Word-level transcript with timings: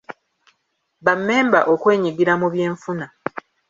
Bammemba 1.05 1.59
okwenyigira 1.73 2.33
mu 2.41 2.47
byenfuna. 2.53 3.05